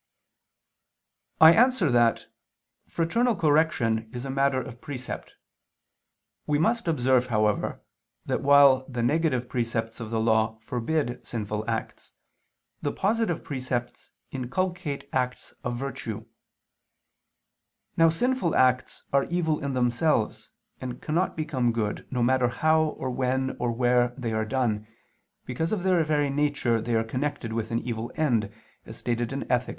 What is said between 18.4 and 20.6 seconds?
acts are evil in themselves,